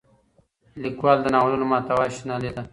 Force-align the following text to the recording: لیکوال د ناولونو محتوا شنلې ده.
لیکوال 0.83 1.17
د 1.21 1.27
ناولونو 1.33 1.65
محتوا 1.71 2.05
شنلې 2.17 2.51
ده. 2.55 2.63